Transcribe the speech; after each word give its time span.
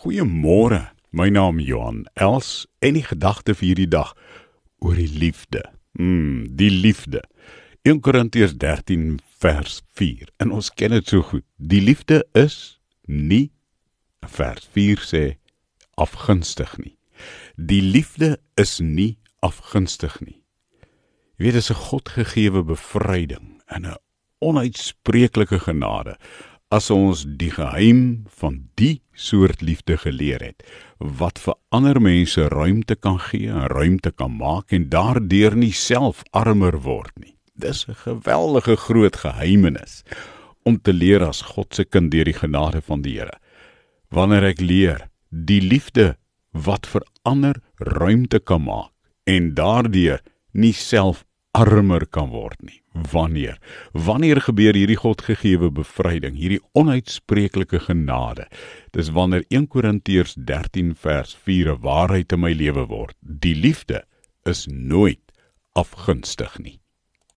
Goeiemôre. 0.00 0.94
My 1.12 1.28
naam 1.28 1.58
is 1.60 1.66
Johan 1.66 2.06
Els 2.14 2.64
en 2.80 2.94
die 2.96 3.04
gedagte 3.04 3.52
vir 3.52 3.66
hierdie 3.66 3.90
dag 3.92 4.14
oor 4.80 4.96
die 4.96 5.10
liefde. 5.12 5.60
Mm, 6.00 6.46
die 6.56 6.70
liefde. 6.72 7.20
1 7.84 8.00
Korintiërs 8.00 8.54
13 8.56 9.18
vers 9.44 9.82
4. 10.00 10.30
En 10.40 10.54
ons 10.56 10.70
ken 10.72 10.96
dit 10.96 11.12
so 11.12 11.20
goed. 11.20 11.44
Die 11.60 11.82
liefde 11.84 12.22
is 12.32 12.80
nie 13.04 13.50
vers 14.24 14.64
4 14.72 15.04
sê 15.04 15.24
afgunstig 16.00 16.78
nie. 16.80 16.96
Die 17.60 17.82
liefde 17.84 18.38
is 18.56 18.78
nie 18.80 19.18
afgunstig 19.44 20.16
nie. 20.24 20.38
Jy 21.36 21.44
weet 21.44 21.60
dit 21.60 21.64
is 21.66 21.72
'n 21.76 21.84
Godgegewe 21.90 22.64
bevryding 22.64 23.60
en 23.68 23.84
'n 23.84 24.00
onuitspreeklike 24.40 25.60
genade 25.68 26.16
as 26.70 26.86
ons 26.94 27.24
die 27.26 27.50
geheim 27.50 28.26
van 28.38 28.60
die 28.78 29.00
soort 29.18 29.62
liefde 29.62 29.96
geleer 29.98 30.42
het 30.44 30.62
wat 31.20 31.40
vir 31.42 31.56
ander 31.74 31.98
mense 32.00 32.46
ruimte 32.52 32.94
kan 32.94 33.18
gee, 33.18 33.50
ruimte 33.50 34.12
kan 34.14 34.36
maak 34.38 34.70
en 34.72 34.86
daardeur 34.92 35.56
nie 35.58 35.74
self 35.74 36.22
armer 36.30 36.78
word 36.86 37.12
nie. 37.18 37.34
Dis 37.58 37.86
'n 37.88 37.94
geweldige 37.94 38.76
groot 38.76 39.16
geheimenis 39.16 40.04
om 40.62 40.78
te 40.80 40.92
leer 40.92 41.24
as 41.24 41.42
God 41.42 41.74
se 41.74 41.84
kind 41.84 42.10
deur 42.10 42.24
die 42.24 42.38
genade 42.38 42.80
van 42.80 43.02
die 43.02 43.18
Here. 43.18 43.38
Wanneer 44.10 44.44
ek 44.44 44.60
leer 44.60 45.08
die 45.30 45.60
liefde 45.60 46.16
wat 46.52 46.86
vir 46.86 47.02
ander 47.24 47.60
ruimte 47.78 48.38
kan 48.38 48.62
maak 48.62 48.92
en 49.24 49.54
daardeur 49.54 50.20
nie 50.52 50.72
self 50.72 51.24
armer 51.52 52.06
kan 52.06 52.30
word 52.30 52.62
nie. 52.62 52.79
Wanneer? 52.92 53.58
Wanneer 53.92 54.40
gebeur 54.40 54.74
hierdie 54.74 54.98
Godgegewe 54.98 55.70
bevryding, 55.70 56.34
hierdie 56.34 56.60
onuitspreeklike 56.74 57.78
genade? 57.86 58.48
Dis 58.90 59.12
wanneer 59.14 59.44
1 59.48 59.68
Korintiërs 59.70 60.34
13 60.34 60.94
vers 60.98 61.36
4 61.44 61.70
'n 61.70 61.80
waarheid 61.80 62.32
in 62.32 62.40
my 62.40 62.52
lewe 62.52 62.86
word. 62.86 63.14
Die 63.20 63.54
liefde 63.54 64.04
is 64.42 64.66
nooit 64.66 65.22
afgunstig 65.72 66.58
nie. 66.58 66.80